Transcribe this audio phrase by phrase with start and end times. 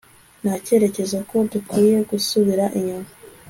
[0.41, 3.09] ndatekereza ko dukwiye gusubira inyuma